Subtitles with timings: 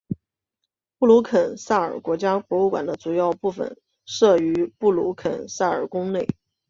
[0.97, 6.27] 布鲁肯撒尔国家博物馆的主要部分设于布鲁肯撒尔宫内。